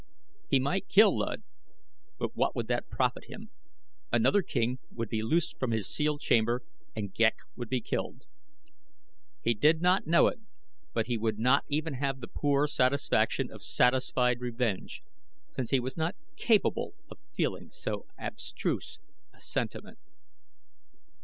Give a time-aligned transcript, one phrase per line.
[0.49, 1.43] He might kill Luud;
[2.17, 3.51] but what would that profit him?
[4.11, 6.63] Another king would be loosed from his sealed chamber
[6.95, 8.23] and Ghek would be killed.
[9.43, 10.39] He did not know it
[10.91, 15.03] but he would not even have the poor satisfaction of satisfied revenge,
[15.51, 18.97] since he was not capable of feeling so abstruse
[19.31, 19.99] a sentiment.